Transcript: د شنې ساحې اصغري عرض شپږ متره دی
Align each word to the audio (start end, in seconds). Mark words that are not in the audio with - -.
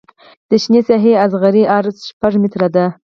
د 0.49 0.51
شنې 0.63 0.81
ساحې 0.89 1.11
اصغري 1.25 1.63
عرض 1.75 1.95
شپږ 2.09 2.33
متره 2.41 2.67
دی 2.75 2.85